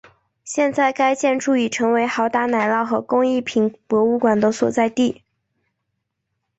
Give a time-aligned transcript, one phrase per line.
[0.43, 5.21] 现在该建筑已成为豪达奶酪和工艺品博物馆的所在地。